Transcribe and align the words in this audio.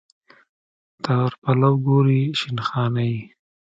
تر 1.03 1.29
پلو 1.41 1.71
ګوري 1.85 2.21
شین 2.39 2.57
خالۍ. 2.67 3.13